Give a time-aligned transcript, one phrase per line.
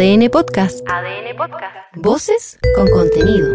[0.00, 0.80] ADN Podcast.
[0.88, 1.76] ADN Podcast.
[1.96, 3.52] Voces con contenido.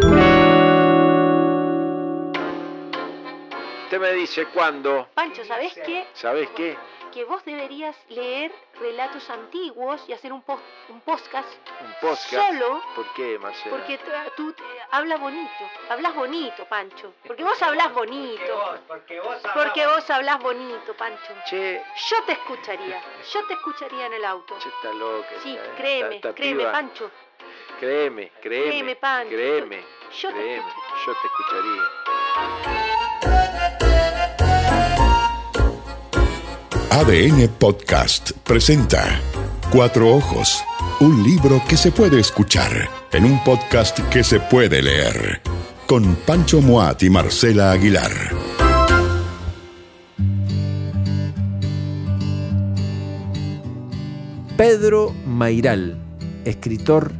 [3.82, 6.06] Usted me dice cuándo, Pancho, ¿sabés qué?
[6.14, 6.76] ¿sabes qué?
[7.16, 11.48] Que vos deberías leer relatos antiguos y hacer un, post, un podcast
[11.80, 12.28] Un podcast.
[12.28, 13.74] solo ¿Por qué, Marcela?
[13.74, 13.98] porque
[14.36, 14.54] tú,
[14.90, 15.50] hablas bonito.
[15.88, 17.14] Hablas bonito, Pancho.
[17.26, 18.74] Porque vos hablas bonito.
[18.86, 21.32] Porque vos Porque vos hablas bonito, Pancho.
[21.48, 23.00] Che, Yo te escucharía.
[23.32, 24.54] Yo te escucharía en el auto.
[24.58, 25.30] che está loca.
[25.42, 25.74] Sí, esta, ¿eh?
[25.78, 26.72] créeme, Esta- esta créeme, piba.
[26.72, 27.10] Pancho.
[27.80, 28.66] Créeme, créeme.
[28.68, 29.30] Créeme, Pancho.
[29.30, 29.84] Créeme,
[30.20, 30.72] Yo créeme.
[31.06, 32.85] Yo te escucharía.
[36.96, 39.20] ADN Podcast presenta
[39.70, 40.64] Cuatro Ojos,
[41.00, 45.42] un libro que se puede escuchar en un podcast que se puede leer,
[45.86, 48.12] con Pancho Moat y Marcela Aguilar.
[54.56, 55.98] Pedro Mairal,
[56.44, 57.12] escritor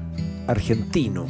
[0.47, 1.27] argentino,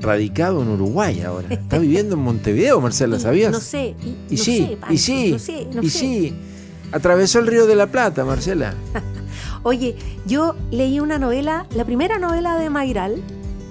[0.00, 1.48] radicado en Uruguay ahora.
[1.50, 3.52] Está viviendo en Montevideo, Marcela, ¿sabías?
[3.52, 3.94] No sé.
[4.04, 5.98] Y, Y no sí, sé, Pancho, y sí, No sé, no y sé.
[5.98, 6.34] sí.
[6.92, 8.74] Atravesó el río de la Plata, Marcela.
[9.62, 13.22] Oye, yo leí una novela, la primera novela de Mayral,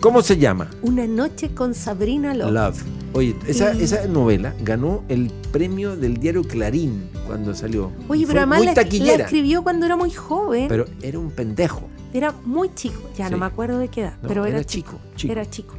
[0.01, 0.69] ¿Cómo se llama?
[0.83, 2.51] Una noche con Sabrina Love.
[2.51, 2.83] Love.
[3.13, 7.91] Oye, esa, Y- esa novela ganó el premio del diario Clarín cuando salió.
[8.07, 8.73] Oye, pero además muy la,
[9.15, 10.67] escribió cuando era muy joven.
[10.67, 11.87] Pero era un pendejo.
[12.13, 13.01] era muy chico.
[13.17, 13.31] Ya Sí.
[13.31, 15.31] no me acuerdo de qué edad, No, pero era, era chico, chico.
[15.31, 15.73] Era chico.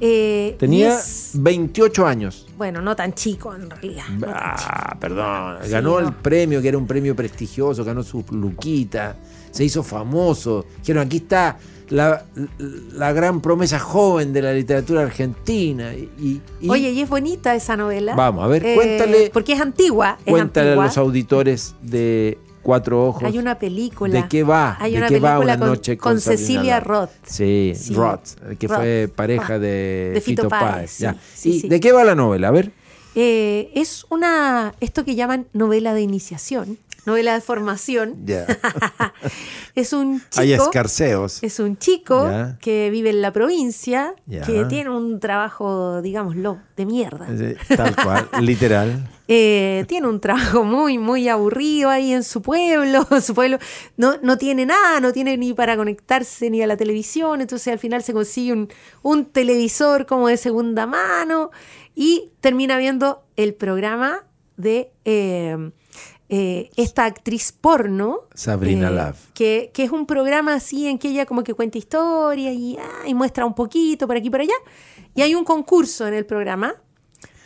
[0.00, 2.46] Eh, Tenía es- 28 años.
[2.56, 4.04] bueno, no tan chico en realidad.
[4.18, 4.70] no tan chico.
[4.72, 5.58] Ah, perdón.
[5.62, 6.06] Sí, ganó no.
[6.08, 9.16] el premio, que era un premio prestigioso, ganó su luquita,
[9.50, 10.66] se hizo famoso.
[10.80, 11.56] Dijeron, aquí está
[11.88, 12.24] la,
[12.92, 15.94] la gran promesa joven de la literatura argentina.
[15.94, 18.14] Y, y- Oye, y es bonita esa novela.
[18.14, 20.18] Vamos, a ver, Eh, cuéntale, Porque es antigua.
[20.24, 23.22] es cuéntale a los auditores de Cuatro Ojos.
[23.22, 24.12] Hay una película.
[24.12, 24.76] ¿De qué va?
[24.80, 26.80] Hay ¿De una qué va película una con, noche con, con Cecilia?
[26.80, 27.10] Roth.
[27.24, 28.76] Sí, Sí, Roth, que Roth.
[28.76, 30.90] fue pareja Ah, de, de Fito Fito Páez, Páez.
[30.90, 31.16] sí, ya.
[31.34, 31.68] sí, ¿Y sí.
[31.68, 32.48] de qué va la novela?
[32.48, 32.72] A ver.
[33.14, 36.76] Eh, es una, esto que llaman novela de iniciación,
[37.06, 38.16] novela de formación.
[38.26, 38.46] Ya.
[39.76, 41.42] Es un Hay chico, escarceos.
[41.42, 42.26] es un chico
[42.60, 44.14] que vive en la provincia,
[44.46, 47.26] que tiene un trabajo, digámoslo, de mierda.
[47.76, 49.06] Tal cual, literal.
[49.28, 53.06] Eh, tiene un trabajo muy, muy aburrido ahí en su pueblo.
[53.20, 53.58] Su pueblo
[53.96, 57.40] no, no tiene nada, no tiene ni para conectarse ni a la televisión.
[57.40, 58.68] Entonces al final se consigue un,
[59.02, 61.50] un televisor como de segunda mano
[61.94, 64.24] y termina viendo el programa
[64.56, 65.70] de eh,
[66.28, 68.22] eh, esta actriz porno.
[68.34, 69.32] Sabrina eh, Love.
[69.32, 73.06] Que, que es un programa así en que ella como que cuenta historias y, ah,
[73.06, 74.54] y muestra un poquito por aquí y por allá.
[75.14, 76.74] Y hay un concurso en el programa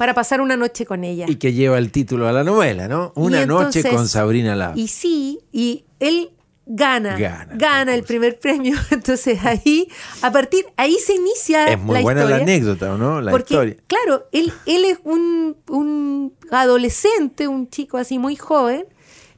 [0.00, 1.26] para pasar una noche con ella.
[1.28, 3.12] Y que lleva el título a la novela, ¿no?
[3.16, 4.78] Una noche con Sabrina Love.
[4.78, 6.30] Y sí, y él
[6.64, 8.78] gana, Gana gana, el primer premio.
[8.90, 9.88] Entonces ahí,
[10.22, 12.36] a partir, ahí se inicia es muy la buena historia.
[12.38, 13.20] la anécdota, ¿o ¿no?
[13.20, 13.76] La porque, historia.
[13.86, 18.86] claro, él, él es un, un adolescente, un chico así muy joven,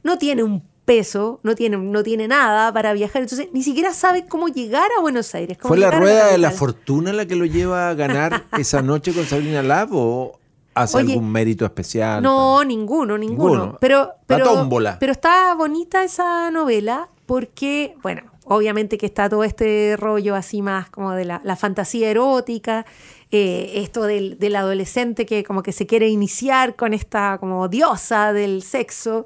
[0.01, 4.27] no tiene un peso, no tiene, no tiene nada para viajar, entonces ni siquiera sabe
[4.27, 5.57] cómo llegar a Buenos Aires.
[5.57, 9.11] cómo ¿Fue la rueda de la fortuna la que lo lleva a ganar esa noche
[9.11, 10.39] con Sabrina Love o
[10.75, 12.21] hace Oye, algún mérito especial?
[12.21, 13.49] No, ninguno, ninguno.
[13.49, 13.77] Ninguno.
[13.79, 14.97] Pero, La pero, tómbola.
[14.99, 20.89] pero está bonita esa novela porque, bueno, obviamente que está todo este rollo así más
[20.89, 22.85] como de la, la fantasía erótica,
[23.31, 28.33] eh, esto del, del adolescente que como que se quiere iniciar con esta como diosa
[28.33, 29.25] del sexo,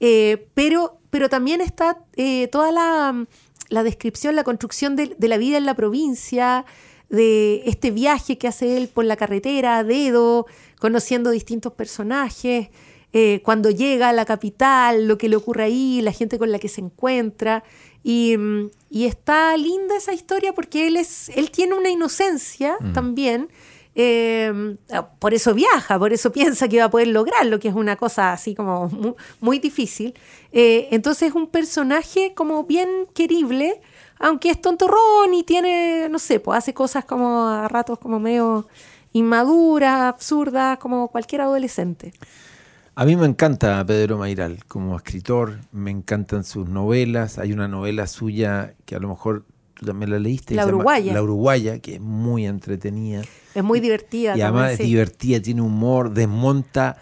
[0.00, 3.26] eh, pero, pero también está eh, toda la,
[3.70, 6.66] la descripción, la construcción de, de la vida en la provincia,
[7.08, 10.46] de este viaje que hace él por la carretera dedo,
[10.86, 12.68] conociendo distintos personajes,
[13.12, 16.60] eh, cuando llega a la capital, lo que le ocurre ahí, la gente con la
[16.60, 17.64] que se encuentra.
[18.04, 23.48] Y, mm, y está linda esa historia porque él, es, él tiene una inocencia también.
[23.96, 24.76] eh,
[25.18, 28.32] por eso viaja, por eso piensa que va a poder lograrlo, que es una cosa
[28.32, 30.14] así como muy, muy difícil.
[30.52, 33.80] Eh, entonces es un personaje como bien querible,
[34.20, 38.68] aunque es tontorrón y tiene, no sé, pues hace cosas como a ratos como medio
[39.16, 42.12] inmaduras, absurdas, como cualquier adolescente.
[42.94, 47.38] A mí me encanta Pedro Mairal como escritor, me encantan sus novelas.
[47.38, 50.54] Hay una novela suya que a lo mejor tú también la leíste.
[50.54, 51.12] La Uruguaya.
[51.12, 53.22] La Uruguaya, que es muy entretenida.
[53.54, 54.36] Es muy divertida.
[54.36, 56.96] Y también, además es divertida, tiene humor, desmonta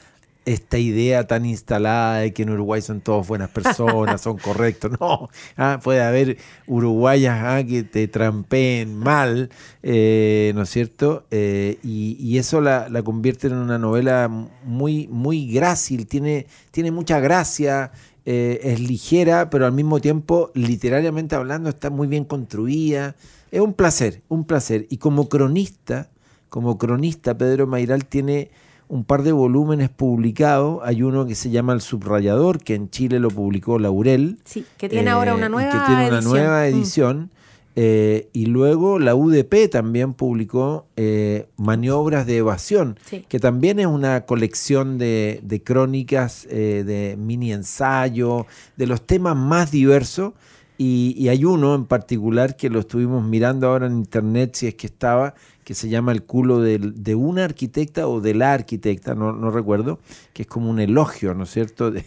[0.44, 4.92] esta idea tan instalada de que en Uruguay son todos buenas personas, son correctos.
[5.00, 9.50] No, ah, puede haber uruguayas ah, que te trampeen mal,
[9.82, 11.26] eh, ¿no es cierto?
[11.30, 14.28] Eh, y, y eso la, la convierte en una novela
[14.64, 17.90] muy, muy grácil, tiene, tiene mucha gracia.
[18.24, 23.16] eh, es ligera, pero al mismo tiempo, literariamente hablando, está muy bien construida.
[23.50, 24.86] Es un placer, un placer.
[24.90, 26.10] Y como cronista,
[26.48, 28.50] como cronista, Pedro Mairal tiene
[28.94, 30.78] un par de volúmenes publicados.
[30.84, 34.38] Hay uno que se llama El Subrayador, que en Chile lo publicó Laurel.
[34.44, 36.32] Sí, que tiene ahora una eh, y nueva que tiene una edición.
[36.32, 36.64] nueva Mm.
[36.66, 37.30] edición.
[37.74, 43.24] Eh, y luego la UDP también publicó eh, Maniobras de Evasión, Sí.
[43.28, 49.72] que también es una colección de, de crónicas, de mini ensayo, de los temas más
[49.72, 50.34] diversos.
[50.76, 54.88] Y, hay uno en particular que lo estuvimos mirando ahora en internet, si es que
[54.88, 60.00] estaba, que se llama El culo de, una arquitecta o de la arquitecta, no, recuerdo,
[60.32, 61.92] que es como un elogio, ¿no es cierto?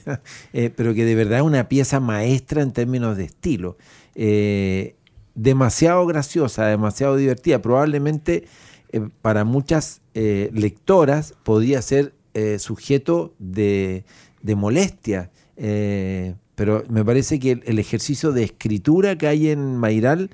[0.53, 3.77] Eh, pero que de verdad es una pieza maestra en términos de estilo.
[4.15, 4.95] Eh,
[5.35, 7.61] demasiado graciosa, demasiado divertida.
[7.61, 8.47] Probablemente
[8.91, 12.13] eh, para muchas lectoras podía ser
[12.57, 14.03] sujeto de
[14.43, 15.31] molestia.
[16.57, 20.31] Pero me parece que el, el ejercicio de escritura que hay en Mairal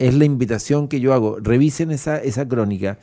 [0.00, 1.38] es la invitación que yo hago.
[1.40, 2.98] Revisen esa, esa crónica.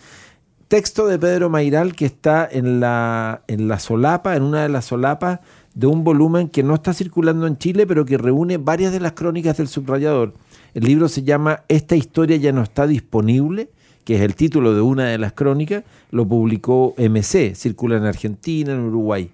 [0.67, 4.83] Texto de Pedro Mairal que está en la, en la solapa, en una de las
[4.83, 5.39] solapas
[5.75, 9.13] de un volumen que no está circulando en Chile, pero que reúne varias de las
[9.13, 10.33] crónicas del subrayador.
[10.73, 13.69] El libro se llama Esta historia ya no está disponible,
[14.03, 18.73] que es el título de una de las crónicas, lo publicó MC, circula en Argentina,
[18.73, 19.29] en Uruguay.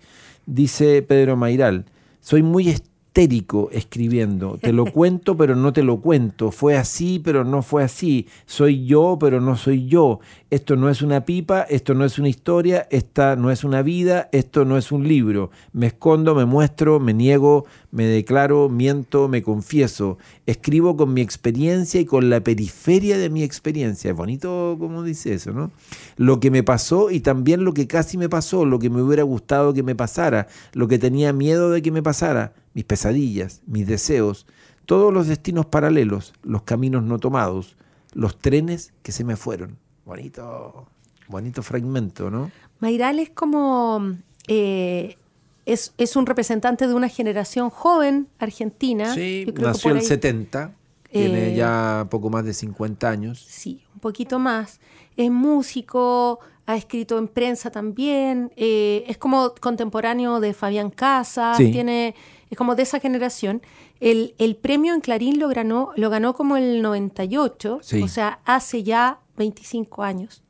[0.46, 1.86] Dice Pedro Mairal,
[2.22, 2.70] soy muy
[3.14, 7.84] histérico escribiendo, te lo cuento pero no te lo cuento, fue así pero no fue
[7.84, 10.20] así, soy yo pero no soy yo,
[10.50, 14.30] esto no es una pipa, esto no es una historia, esta no es una vida,
[14.32, 19.44] esto no es un libro, me escondo, me muestro, me niego, me declaro, miento, me
[19.44, 20.18] confieso,
[20.48, 25.36] escribo con mi experiencia y con la periferia de mi experiencia, es bonito como dice
[25.36, 25.70] eso, ¿no?
[26.18, 29.22] Lo que me pasó y también lo que casi me pasó, lo que me hubiera
[29.22, 33.86] gustado que me pasara, lo que tenía miedo de que me pasara, mis pesadillas, mis
[33.86, 34.48] deseos,
[34.88, 37.78] todos los destinos paralelos, los caminos no tomados,
[38.14, 39.78] los trenes que se me fueron.
[40.04, 40.88] Bonito,
[41.28, 42.50] bonito fragmento, ¿no?
[42.80, 44.16] Mairal es como.
[44.48, 45.16] eh,
[45.66, 49.14] es, es un representante de una generación joven argentina.
[49.14, 50.74] Sí, Yo creo que nació por el ahí- 70,
[51.12, 53.40] tiene Eh, ya poco más de 50 años.
[53.48, 54.80] Sí, un poquito más.
[55.16, 58.52] Es músico, ha escrito en prensa también.
[58.56, 61.58] eh, es como contemporáneo de Fabián Casas.
[61.58, 61.72] Sí.
[61.72, 62.16] Tiene,
[62.50, 63.62] es como de esa generación.
[64.00, 68.02] El, el premio en Clarín lo ganó, lo ganó como el 98, Sí.
[68.02, 70.44] o sea, hace ya 25 años.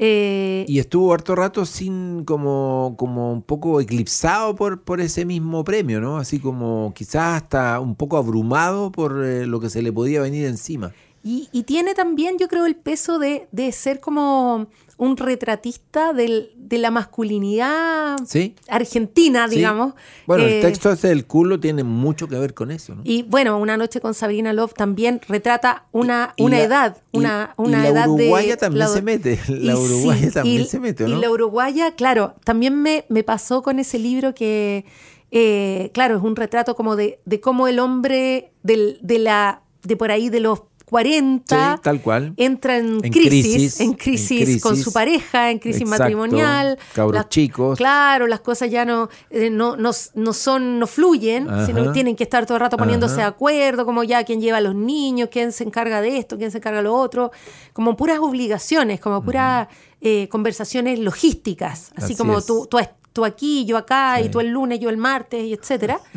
[0.00, 5.64] Eh, Y estuvo harto rato sin como, como un poco eclipsado por, por ese mismo
[5.64, 6.18] premio, ¿no?
[6.18, 10.46] Así como quizás hasta un poco abrumado por eh, lo que se le podía venir
[10.46, 10.92] encima.
[11.24, 14.68] Y, y tiene también, yo creo, el peso de, de ser como
[14.98, 18.54] un retratista del- de la masculinidad ¿Sí?
[18.68, 19.56] argentina, Sí.
[19.56, 19.94] digamos.
[20.26, 23.02] Bueno, Eh, el texto ese del culo tiene mucho que ver con eso, ¿no?
[23.04, 27.54] Y bueno, Una noche con Sabrina Love también retrata una, Y una la- edad, una,
[27.56, 28.10] y una la edad de...
[28.10, 31.20] uruguaya también la- se mete, la uruguaya sí, también y- se mete, ¿o Y no?
[31.20, 34.84] la uruguaya, claro, también me, me pasó con ese libro que,
[35.30, 39.96] eh, claro, es un retrato como de, de cómo el hombre del, de la de
[39.96, 42.32] por ahí de los 40 Sí, tal cual.
[42.36, 46.78] entra en, En crisis, crisis, en en crisis con su pareja, en crisis Exacto, matrimonial.
[46.94, 47.76] cabros Las- chicos.
[47.78, 51.66] Claro, las cosas ya no, eh, no, no, no son, no fluyen, Ajá.
[51.66, 53.22] sino que tienen que estar todo el rato poniéndose Ajá.
[53.22, 56.50] de acuerdo, como ya quién lleva a los niños, quién se encarga de esto, quién
[56.50, 57.30] se encarga de lo otro,
[57.72, 59.68] como puras obligaciones, como puras
[60.00, 62.78] eh, conversaciones logísticas, así, Así como tú, tú,
[63.12, 66.00] tú aquí, yo acá, y tú el lunes, yo el martes, y etcétera.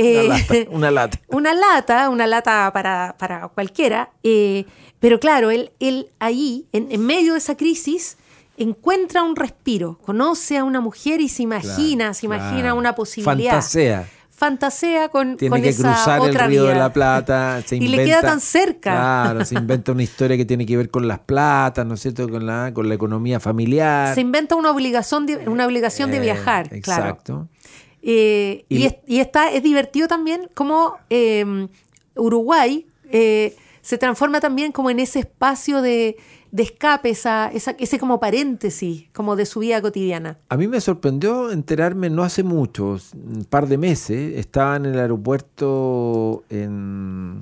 [0.00, 1.18] Una Eh, lata, una lata.
[1.28, 4.10] una lata, una lata para, para cualquiera.
[4.22, 4.64] eh,
[4.98, 8.18] pero claro, él, él ahí, en, en medio de esa crisis,
[8.58, 12.76] encuentra un respiro, conoce a una mujer y se imagina, Claro, se imagina claro.
[12.76, 13.52] una posibilidad.
[13.52, 14.06] Fantasea.
[14.30, 16.72] Fantasea con, Tiene con que esa cruzar el otra río vida.
[16.74, 17.62] de la Plata.
[17.66, 18.90] Se Y le queda tan cerca.
[18.92, 22.26] Claro, se inventa una historia que tiene que ver con las platas, ¿no es cierto?
[22.28, 24.14] Con la, con la economía familiar.
[24.14, 27.04] Se inventa una obligación de, una obligación de Eh, viajar, claro.
[27.08, 27.48] Exacto.
[28.02, 31.66] Eh, Y es, y está, es divertido también como eh,
[32.16, 36.16] Uruguay eh, se transforma también como en ese espacio de,
[36.52, 40.38] de escape, esa, esa- ese como paréntesis como de su vida cotidiana.
[40.48, 44.98] A mí me sorprendió enterarme no hace mucho, un par de meses, estaba en el
[44.98, 47.38] aeropuerto en,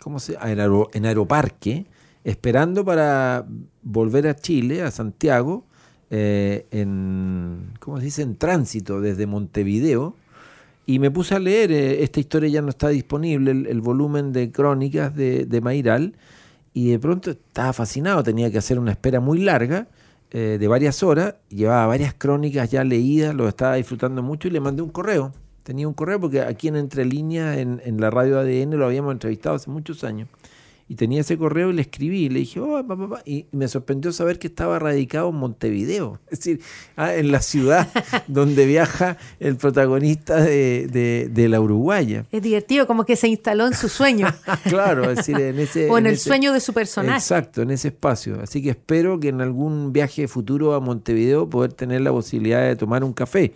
[0.00, 0.50] ¿cómo se llama?
[0.50, 1.86] En, Aero- en Aeroparque,
[2.24, 3.46] esperando para
[3.82, 5.64] volver a Chile, a Santiago,
[6.10, 8.22] eh, en, ¿cómo se dice?
[8.22, 10.14] En tránsito desde Montevideo.
[10.86, 14.52] Y me puse a leer, eh, esta historia ya no está disponible, el, volumen de
[14.52, 16.14] crónicas de, de Mairal,
[16.72, 19.88] y de pronto estaba fascinado, tenía que hacer una espera muy larga,
[20.30, 24.60] eh, de varias horas, llevaba varias crónicas ya leídas, lo estaba disfrutando mucho y le
[24.60, 25.32] mandé un correo.
[25.62, 29.56] Tenía un correo porque aquí en Entre Líneas, en la radio ADN, lo habíamos entrevistado
[29.56, 30.28] hace muchos años.
[30.88, 32.26] Y tenía ese correo y le escribí.
[32.26, 35.34] Y le dije, oh, pa, pa, pa", y me sorprendió saber que estaba radicado en
[35.34, 36.20] Montevideo.
[36.30, 36.60] Es decir,
[36.96, 37.88] ah, en la ciudad
[38.28, 42.24] donde viaja el protagonista de, de- de La Uruguaya.
[42.30, 44.28] Es divertido, como que se instaló en su sueño.
[44.68, 45.90] claro, es decir, en ese...
[45.90, 47.18] o en el ese- sueño de su personaje.
[47.18, 48.40] Exacto, en ese espacio.
[48.40, 52.76] Así que espero que en algún viaje futuro a Montevideo poder tener la posibilidad de
[52.76, 53.52] tomar un café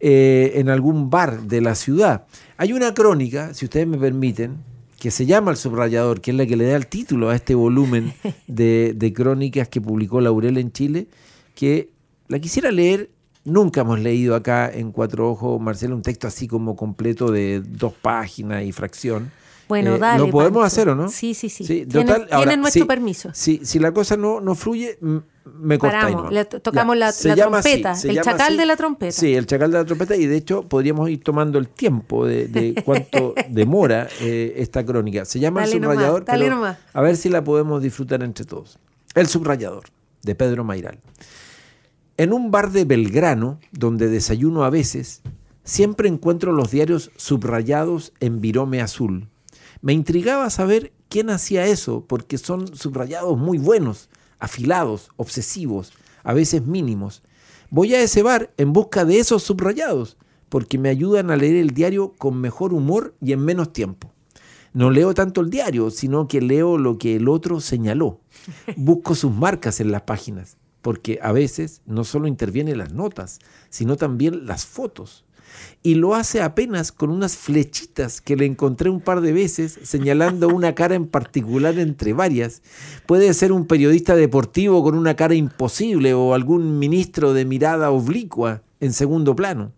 [0.00, 2.24] eh, en algún bar de la ciudad.
[2.56, 4.56] Hay una crónica, si ustedes me permiten,
[5.02, 7.56] que se llama El Subrayador, que es la que le da el título a este
[7.56, 8.14] volumen
[8.46, 11.08] de, de crónicas que publicó Laurel en Chile,
[11.56, 11.90] que
[12.28, 13.10] la quisiera leer.
[13.44, 17.94] Nunca hemos leído acá en Cuatro Ojos, Marcelo, un texto así como completo de dos
[17.94, 19.32] páginas y fracción.
[19.68, 20.18] Bueno, Eh, dale.
[20.26, 20.66] ¿Lo podemos Pancho.
[20.66, 21.08] hacer o no?
[21.08, 21.64] Sí, sí, sí.
[21.64, 23.30] Sí, Tienen, total, ahora, tienen nuestro permiso.
[23.32, 25.78] Si, si la cosa no, no fluye, me.
[25.78, 28.56] Paramos, le tocamos la- así, trompeta, el chacal así.
[28.56, 29.12] de la trompeta.
[29.12, 30.14] Sí, el chacal de la trompeta.
[30.16, 35.24] Y de hecho, podríamos ir tomando el tiempo de, de cuánto demora eh, esta crónica.
[35.24, 36.24] Se llama Dale El Subrayador.
[36.24, 36.78] dale pero nomás.
[36.92, 38.78] A ver si la podemos disfrutar entre todos.
[39.14, 39.84] El Subrayador,
[40.22, 40.98] de Pedro Mairal.
[42.18, 45.22] En un bar de Belgrano, donde desayuno a veces,
[45.64, 49.28] siempre encuentro los diarios subrayados en virome azul.
[49.82, 54.08] Me intrigaba saber quién hacía eso, porque son subrayados muy buenos,
[54.38, 57.24] afilados, obsesivos, a veces mínimos.
[57.68, 60.16] Voy a ese bar en busca de esos subrayados,
[60.48, 64.12] porque me ayudan a leer el diario con mejor humor y en menos tiempo.
[64.72, 68.20] No leo tanto el diario, sino que leo lo que el otro señaló.
[68.76, 73.96] Busco sus marcas en las páginas, porque a veces no solo intervienen las notas, sino
[73.96, 75.24] también las fotos.
[75.82, 80.48] Y lo hace apenas con unas flechitas que le encontré un par de veces señalando
[80.48, 82.62] una cara en particular entre varias.
[83.06, 88.62] Puede ser un periodista deportivo con una cara imposible o algún ministro de mirada oblicua
[88.80, 89.72] en segundo plano.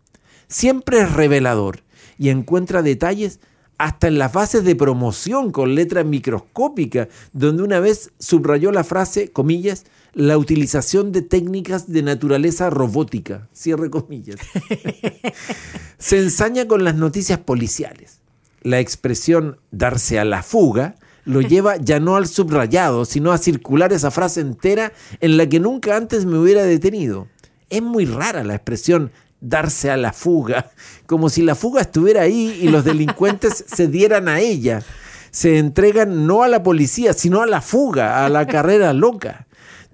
[0.48, 1.80] Siempre es revelador
[2.18, 3.40] y encuentra detalles
[3.78, 9.32] hasta en las bases de promoción con letra microscópica, donde una vez subrayó la frase,
[9.32, 14.36] comillas, la utilización de técnicas de naturaleza robótica, cierre comillas.
[15.98, 18.20] Se ensaña con las noticias policiales.
[18.62, 23.92] La expresión darse a la fuga lo lleva ya no al subrayado, sino a circular
[23.92, 27.28] esa frase entera en la que nunca antes me hubiera detenido.
[27.70, 30.70] Es muy rara la expresión darse a la fuga,
[31.06, 34.82] como si la fuga estuviera ahí y los delincuentes se dieran a ella.
[35.30, 39.43] Se entregan no a la policía, sino a la fuga, a la carrera loca.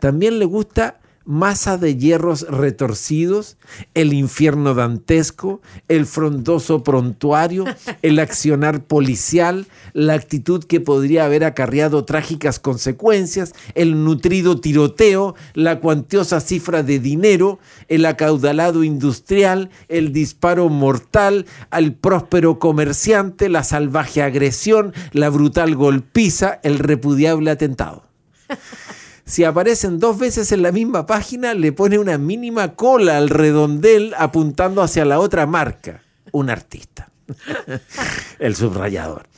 [0.00, 3.56] También le gusta masa de hierros retorcidos,
[3.94, 7.66] el infierno dantesco, el frondoso prontuario,
[8.02, 15.78] el accionar policial, la actitud que podría haber acarreado trágicas consecuencias, el nutrido tiroteo, la
[15.78, 24.22] cuantiosa cifra de dinero, el acaudalado industrial, el disparo mortal, al próspero comerciante, la salvaje
[24.22, 28.02] agresión, la brutal golpiza, el repudiable atentado.
[29.30, 34.12] Si aparecen dos veces en la misma página, le pone una mínima cola al redondel
[34.18, 37.12] apuntando hacia la otra marca, un artista.
[38.40, 39.28] El subrayador.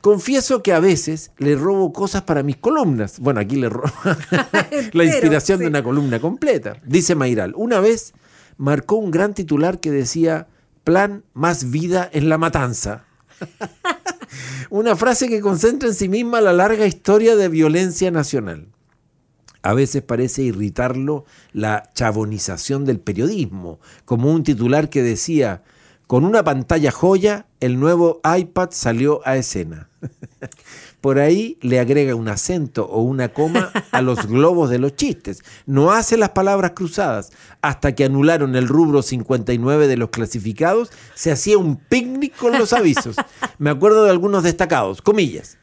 [0.00, 3.20] Confieso que a veces le robo cosas para mis columnas.
[3.20, 3.92] Bueno, aquí le robo
[4.92, 5.64] la inspiración sí.
[5.64, 6.78] de una columna completa.
[6.86, 8.14] Dice Mairal, una vez
[8.56, 10.48] marcó un gran titular que decía,
[10.82, 13.04] plan más vida en la matanza.
[14.70, 18.68] Una frase que concentra en sí misma la larga historia de violencia nacional.
[19.62, 25.62] A veces parece irritarlo la chabonización del periodismo, como un titular que decía,
[26.12, 29.88] con una pantalla joya, el nuevo iPad salió a escena.
[31.00, 35.42] Por ahí le agrega un acento o una coma a los globos de los chistes.
[35.64, 37.32] No hace las palabras cruzadas.
[37.62, 42.72] Hasta que anularon el rubro 59 de los clasificados, se hacía un picnic con los
[42.72, 43.16] avisos.
[43.58, 45.00] Me acuerdo de algunos destacados.
[45.00, 45.56] Comillas.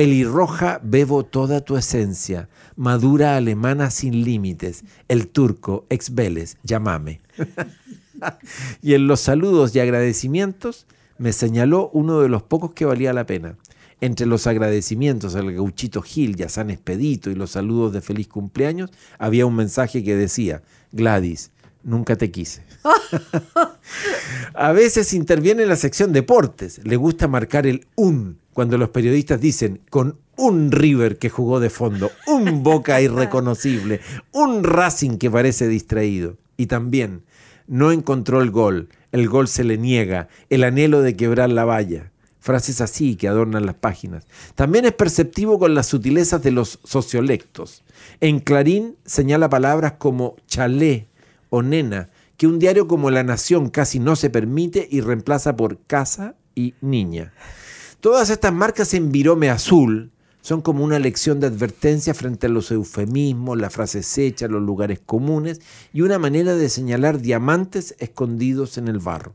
[0.00, 7.20] Pelirroja bebo toda tu esencia, madura alemana sin límites, el turco, ex Vélez, llámame.
[8.82, 10.86] y en los saludos y agradecimientos
[11.18, 13.58] me señaló uno de los pocos que valía la pena.
[14.00, 18.28] Entre los agradecimientos al gauchito Gil y a San Expedito y los saludos de feliz
[18.28, 18.88] cumpleaños,
[19.18, 21.50] había un mensaje que decía, Gladys,
[21.82, 22.62] nunca te quise.
[24.54, 26.80] A veces interviene en la sección deportes.
[26.84, 31.70] Le gusta marcar el un cuando los periodistas dicen con un River que jugó de
[31.70, 34.00] fondo, un Boca irreconocible,
[34.32, 36.36] un Racing que parece distraído.
[36.56, 37.22] Y también
[37.66, 42.10] no encontró el gol, el gol se le niega, el anhelo de quebrar la valla.
[42.40, 44.26] Frases así que adornan las páginas.
[44.54, 47.84] También es perceptivo con las sutilezas de los sociolectos.
[48.20, 51.08] En Clarín señala palabras como chalé
[51.50, 55.78] o nena, que un diario como La Nación casi no se permite y reemplaza por
[55.86, 57.34] casa y niña.
[58.00, 62.70] Todas estas marcas en virome azul son como una lección de advertencia frente a los
[62.70, 65.60] eufemismos, las frases hechas, los lugares comunes
[65.92, 69.34] y una manera de señalar diamantes escondidos en el barro.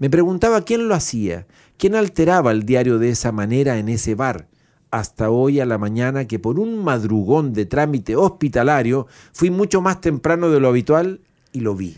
[0.00, 4.48] Me preguntaba quién lo hacía, quién alteraba el diario de esa manera en ese bar,
[4.90, 10.00] hasta hoy a la mañana que por un madrugón de trámite hospitalario fui mucho más
[10.00, 11.20] temprano de lo habitual
[11.52, 11.96] y lo vi.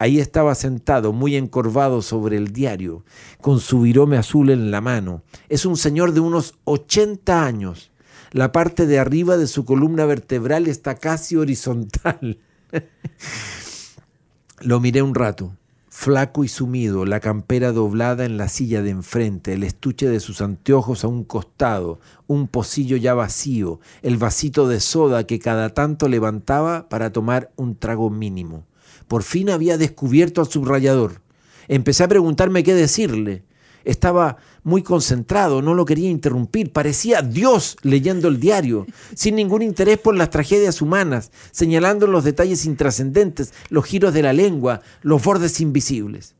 [0.00, 3.04] Ahí estaba sentado, muy encorvado sobre el diario,
[3.42, 5.22] con su virome azul en la mano.
[5.50, 7.90] Es un señor de unos 80 años.
[8.32, 12.38] La parte de arriba de su columna vertebral está casi horizontal.
[14.60, 15.54] Lo miré un rato,
[15.90, 20.40] flaco y sumido, la campera doblada en la silla de enfrente, el estuche de sus
[20.40, 26.08] anteojos a un costado, un pocillo ya vacío, el vasito de soda que cada tanto
[26.08, 28.64] levantaba para tomar un trago mínimo.
[29.10, 31.20] Por fin había descubierto al subrayador.
[31.66, 33.42] Empecé a preguntarme qué decirle.
[33.84, 36.72] Estaba muy concentrado, no lo quería interrumpir.
[36.72, 38.86] Parecía Dios leyendo el diario,
[39.16, 44.32] sin ningún interés por las tragedias humanas, señalando los detalles intrascendentes, los giros de la
[44.32, 46.36] lengua, los bordes invisibles.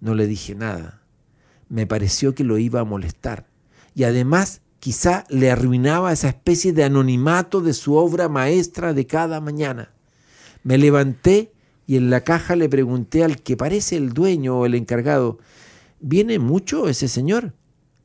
[0.00, 1.02] No le dije nada.
[1.68, 3.46] Me pareció que lo iba a molestar.
[3.94, 9.42] Y además quizá le arruinaba esa especie de anonimato de su obra maestra de cada
[9.42, 9.92] mañana.
[10.62, 11.53] Me levanté
[11.86, 15.38] y en la caja le pregunté al que parece el dueño o el encargado,
[16.00, 17.52] ¿viene mucho ese señor?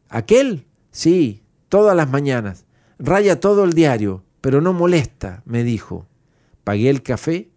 [0.09, 0.65] ¿Aquel?
[0.91, 2.65] Sí, todas las mañanas.
[2.98, 6.05] Raya todo el diario, pero no molesta, me dijo.
[6.63, 7.50] Pagué el café,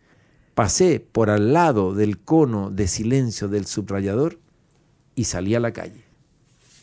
[0.54, 4.38] pasé por al lado del cono de silencio del subrayador
[5.14, 6.04] y salí a la calle.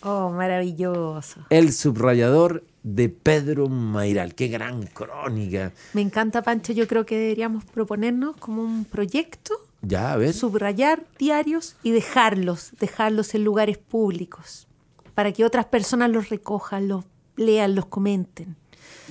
[0.01, 1.45] Oh, maravilloso.
[1.49, 4.35] El subrayador de Pedro Mairal.
[4.35, 5.71] Qué gran crónica.
[5.93, 6.73] Me encanta, Pancho.
[6.73, 10.33] Yo creo que deberíamos proponernos como un proyecto, Ya, a ver.
[10.33, 14.67] subrayar diarios y dejarlos, dejarlos en lugares públicos,
[15.13, 17.05] para que otras personas los recojan, los
[17.35, 18.55] lean, los comenten.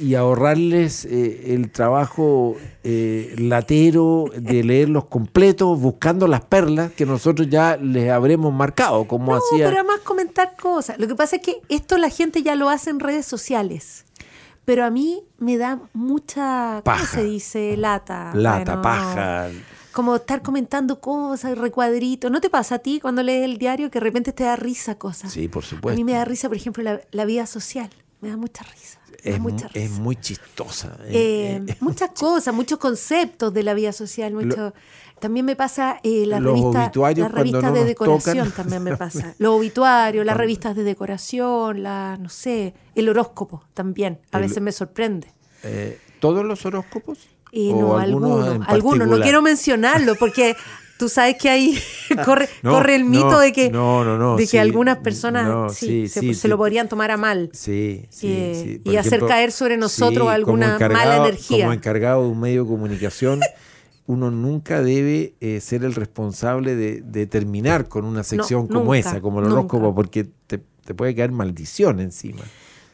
[0.00, 7.48] Y ahorrarles eh, el trabajo eh, latero de leerlos completos, buscando las perlas que nosotros
[7.50, 9.66] ya les habremos marcado, como No, hacía.
[9.66, 10.98] pero además comentar cosas.
[10.98, 14.04] Lo que pasa es que esto la gente ya lo hace en redes sociales.
[14.64, 17.06] Pero a mí me da mucha, ¿cómo Paja.
[17.16, 17.76] se dice?
[17.76, 18.32] Lata.
[18.34, 19.48] Lata, Bueno, paja.
[19.92, 22.30] Como estar comentando cosas, recuadritos.
[22.30, 24.96] ¿No te pasa a ti cuando lees el diario que de repente te da risa
[24.96, 25.32] cosas?
[25.32, 25.96] Sí, por A supuesto.
[25.96, 27.88] mí me da risa, por ejemplo, la, la vida social.
[28.20, 28.97] Me da mucha risa.
[29.22, 29.40] Es,
[29.74, 30.96] es muy chistosa.
[31.06, 34.32] Eh, Eh, eh, muchas cosas, muchos conceptos de la vida social.
[34.32, 34.72] Mucho,
[35.20, 38.52] también me pasa eh, las Los revistas, obituarios las cuando revistas no de decoración tocan.
[38.64, 39.34] también me pasa.
[39.38, 44.20] Los obituarios, las revistas de decoración, la, no sé, el horóscopo también.
[44.30, 45.32] A El- veces me sorprende.
[46.20, 47.18] ¿Todos los horóscopos?
[47.50, 49.08] Y ¿O no, algunos algunos.
[49.08, 50.54] No quiero mencionarlo porque
[50.98, 51.78] tú sabes que ahí
[52.24, 56.08] corre, No, corre el mito no, de que, no, de que sí, algunas personas sí,
[56.08, 57.48] sí, se, se lo podrían tomar a mal.
[57.52, 61.64] Sí, Eh, y hacer caer sobre nosotros alguna mala energía.
[61.64, 63.40] Como encargado de un medio de comunicación,
[64.06, 68.98] uno nunca debe eh, ser el responsable de, de terminar con una sección como nunca,
[68.98, 72.42] esa, como el horóscopo, porque te, te puede caer maldición encima.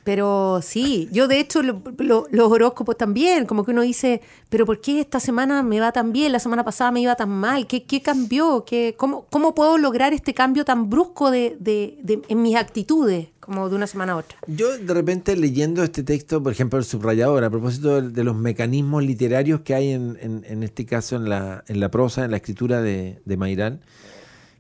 [0.05, 4.67] Pero sí, yo de hecho lo- lo- los horóscopos también, como que uno dice, pero
[4.67, 7.67] ¿por qué esta semana me va tan bien, la semana pasada me iba tan mal?
[7.67, 8.65] ¿Qué, qué cambió?
[8.67, 13.29] ¿Qué, cómo, ¿Cómo puedo lograr este cambio tan brusco de, de- de- en mis actitudes,
[13.41, 14.37] como de una semana a otra?
[14.47, 19.03] Yo de repente leyendo este texto, por ejemplo, el subrayador, a propósito de, los mecanismos
[19.05, 22.37] literarios que hay en, en- en este caso en la, en la prosa, en la
[22.37, 23.81] escritura de, de Mairán,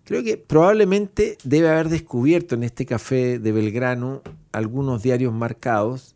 [0.04, 6.14] creo que probablemente debe haber descubierto en este café de Belgrano algunos diarios marcados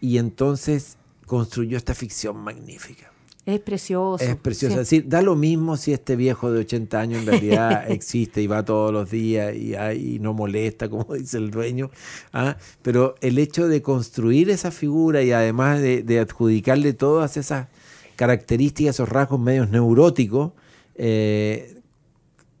[0.00, 3.12] y entonces construyó esta ficción magnífica.
[3.48, 4.22] Es precioso.
[4.22, 4.74] Es preciosa.
[4.74, 4.80] sí.
[4.80, 8.46] Es decir, da lo mismo si este viejo de 80 años en realidad existe y
[8.46, 11.90] va todos los días y, ay, y no molesta, como dice el dueño.
[12.34, 12.58] ¿ah?
[12.82, 17.68] Pero el hecho de construir esa figura y además de, de adjudicarle todas esas
[18.16, 20.52] características, esos rasgos medios neuróticos,
[20.96, 21.77] eh,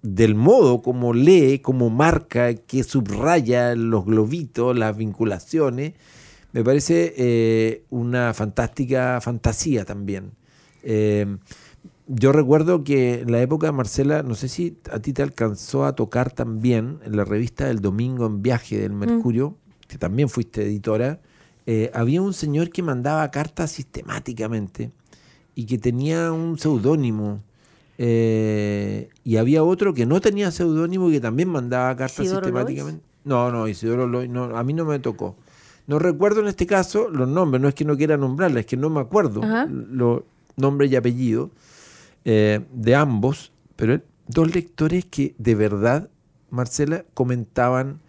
[0.02, 5.94] del modo como lee, como marca, que subraya los globitos, las vinculaciones,
[6.52, 10.32] me parece eh, una fantástica fantasía también.
[10.82, 11.38] Eh,
[12.06, 15.84] yo recuerdo que en la época de Marcela, no sé si a ti te alcanzó
[15.84, 19.58] a tocar también en la revista El Domingo en Viaje del Mercurio,
[19.88, 21.20] que también fuiste editora,
[21.66, 24.90] eh, había un señor que mandaba cartas sistemáticamente
[25.54, 27.42] y que tenía un seudónimo.
[27.98, 33.04] Eh, y había otro que no tenía seudónimo y que también mandaba cartas ¿Isidoro sistemáticamente.
[33.24, 35.36] No, no, Isidoro Lois, no, a mí no me tocó.
[35.88, 38.76] No recuerdo en este caso los nombres, no es que no quiera nombrarla, es que
[38.76, 40.22] no me acuerdo los
[40.56, 41.50] nombres y apellidos.
[42.24, 46.10] eh, de ambos, pero dos lectores que de verdad,
[46.50, 48.00] Marcela, comentaban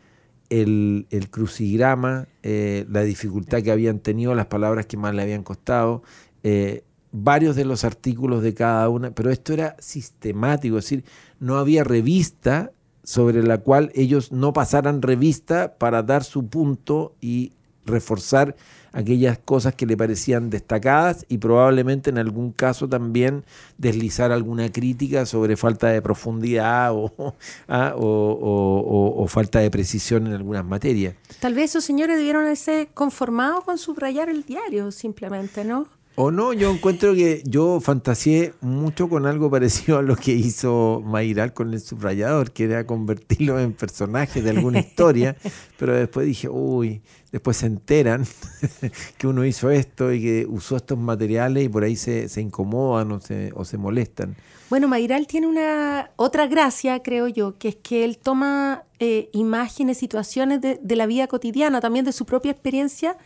[0.50, 5.44] el, el crucigrama, eh, la dificultad que habían tenido, las palabras que más le habían
[5.44, 6.04] costado,
[6.44, 11.04] eh, varios de los artículos de cada una, pero esto era sistemático, es decir,
[11.40, 12.72] no había revista
[13.04, 17.54] sobre la cual ellos no pasaran revista para dar su punto y
[17.86, 18.56] reforzar
[18.92, 23.44] aquellas cosas que le parecían destacadas y probablemente en algún caso también
[23.78, 27.36] deslizar alguna crítica sobre falta de profundidad o,
[27.68, 31.16] ah, o- falta de precisión en algunas materias.
[31.40, 35.88] Tal vez esos señores debieron haberse conformado con subrayar el diario, simplemente, ¿no?
[36.22, 41.02] O no, yo encuentro que yo fantaseé mucho con algo parecido a lo que hizo
[41.06, 45.38] Mayral con el subrayador, que era convertirlo en personaje de alguna historia,
[45.80, 47.02] pero después dije, uy,
[47.32, 48.26] después se enteran
[49.18, 53.14] que uno hizo esto y que usó estos materiales y por ahí se, se incomodan
[53.14, 54.36] o se, o se molestan.
[54.70, 59.98] Bueno, Mayral tiene una otra gracia, creo yo, que es que él toma eh, imágenes,
[59.98, 63.18] situaciones de, de la vida cotidiana, también de su propia experiencia,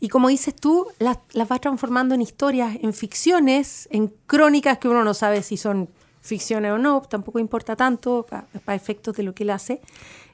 [0.00, 4.88] y como dices tú, las, las va transformando en historias, en ficciones, en crónicas que
[4.88, 5.90] uno no sabe si son
[6.22, 9.80] ficciones o no, tampoco importa tanto para efectos de lo que él hace.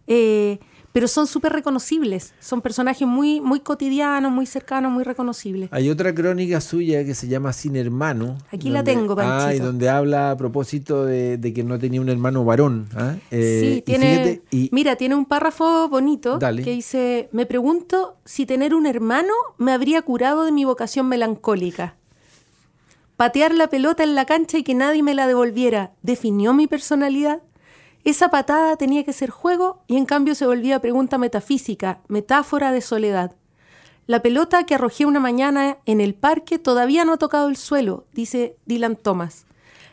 [0.06, 0.60] Eh,
[0.96, 5.68] pero son súper reconocibles, son personajes muy, muy cotidianos, muy cercanos, muy reconocibles.
[5.70, 8.38] Hay otra crónica suya que se llama Sin Hermano.
[8.50, 9.46] Aquí la tengo, Panchito.
[9.46, 12.88] Ah, y donde habla a propósito de, de que no tenía un hermano varón.
[12.96, 13.14] ¿ah?
[13.30, 16.62] Eh, Sí, y tiene, fíjate, y- mira, tiene un párrafo bonito Dale.
[16.62, 21.96] que dice, me pregunto si tener un hermano me habría curado de mi vocación melancólica.
[23.18, 27.42] Patear la pelota en la cancha y que nadie me la devolviera, ¿definió mi personalidad?
[28.06, 32.80] Esa patada tenía que ser juego y en cambio se volvía pregunta metafísica, metáfora de
[32.80, 33.34] soledad.
[34.06, 38.06] La pelota que arrojé una mañana en el parque todavía no ha tocado el suelo,
[38.12, 39.44] dice Dylan Thomas.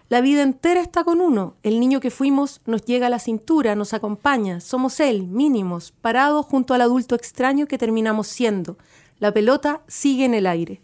[0.10, 1.56] La vida entera está con uno.
[1.64, 4.60] El niño que fuimos nos llega a la cintura, nos acompaña.
[4.60, 8.78] Somos él, mínimos, parados junto al adulto extraño que terminamos siendo.
[9.18, 10.82] La pelota sigue en el aire.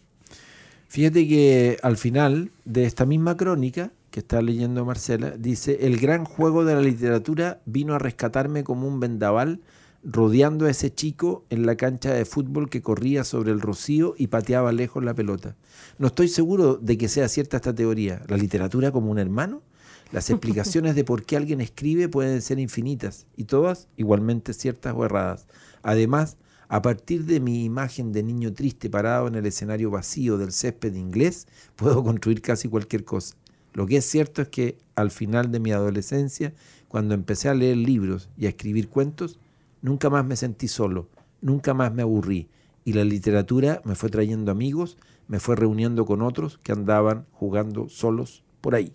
[0.88, 6.24] Fíjate que al final de esta misma crónica que está leyendo Marcela, dice, el gran
[6.24, 9.60] juego de la literatura vino a rescatarme como un vendaval,
[10.02, 14.28] rodeando a ese chico en la cancha de fútbol que corría sobre el rocío y
[14.28, 15.56] pateaba lejos la pelota.
[15.98, 18.22] No estoy seguro de que sea cierta esta teoría.
[18.28, 19.62] ¿La literatura como un hermano?
[20.10, 25.04] Las explicaciones de por qué alguien escribe pueden ser infinitas y todas igualmente ciertas o
[25.04, 25.46] erradas.
[25.82, 26.36] Además,
[26.68, 30.94] a partir de mi imagen de niño triste parado en el escenario vacío del césped
[30.94, 31.46] inglés,
[31.76, 33.34] puedo construir casi cualquier cosa.
[33.72, 36.52] Lo que es cierto es que al final de mi adolescencia,
[36.88, 39.38] cuando empecé a leer libros y a escribir cuentos,
[39.82, 41.08] nunca más me sentí solo,
[41.40, 42.48] nunca más me aburrí,
[42.84, 44.96] y la literatura me fue trayendo amigos,
[45.28, 48.92] me fue reuniendo con otros que andaban jugando solos por ahí.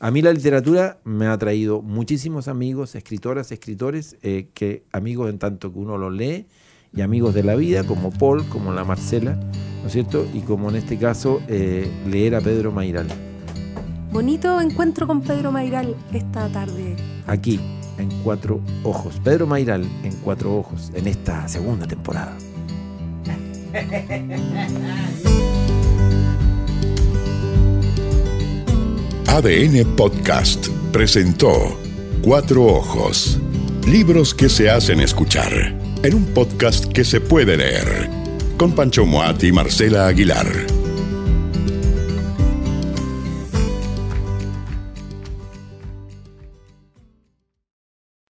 [0.00, 5.38] A mí la literatura me ha traído muchísimos amigos, escritoras, escritores, eh, que amigos en
[5.38, 6.46] tanto que uno los lee,
[6.94, 9.34] y amigos de la vida, como Paul, como la Marcela,
[9.82, 10.26] ¿no es cierto?
[10.32, 13.08] Y como en este caso, eh, leer a Pedro Mairal,
[14.10, 16.96] Bonito encuentro con Pedro Mairal esta tarde.
[17.26, 17.60] aquí,
[17.98, 19.20] en Cuatro Ojos.
[19.22, 22.36] Pedro Mairal, en Cuatro Ojos, en esta segunda temporada.
[29.26, 31.78] ADN Podcast presentó
[32.22, 33.38] Cuatro Ojos.
[33.86, 35.52] Libros que se hacen escuchar
[36.02, 38.08] en un podcast que se puede leer.
[38.56, 40.46] Con Pancho Moat y Marcela Aguilar.